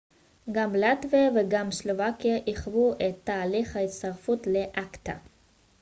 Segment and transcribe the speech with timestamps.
[0.51, 5.11] גם לטביה וגם סלובקיה עיכבו את תהליך ההצטרפות ל-acta